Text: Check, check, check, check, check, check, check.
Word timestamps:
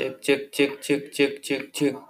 Check, 0.00 0.22
check, 0.22 0.50
check, 0.50 0.80
check, 0.80 1.12
check, 1.12 1.42
check, 1.42 1.72
check. 1.74 2.09